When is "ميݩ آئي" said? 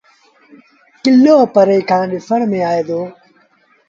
2.51-2.81